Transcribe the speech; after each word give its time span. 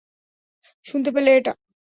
শুনতে 0.85 1.09
পেলে 1.15 1.29
এটা? 1.35 1.53